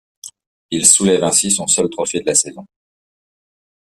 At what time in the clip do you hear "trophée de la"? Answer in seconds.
1.87-2.33